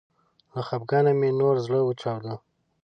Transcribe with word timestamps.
له 0.53 0.61
خفګانه 0.67 1.11
مې 1.19 1.29
نور 1.39 1.55
زړه 1.65 1.79
وچاوده 1.83 2.33